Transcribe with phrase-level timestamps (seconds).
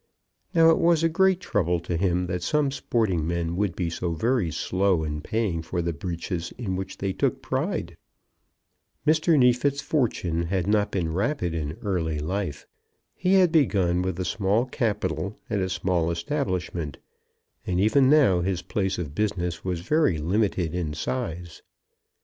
[0.55, 4.13] Now, it was a great trouble to him that some sporting men would be so
[4.13, 7.95] very slow in paying for the breeches in which they took pride!
[9.05, 9.37] Mr.
[9.37, 12.65] Neefit's fortune had not been rapid in early life.
[13.13, 16.97] He had begun with a small capital and a small establishment,
[17.67, 21.61] and even now his place of business was very limited in size.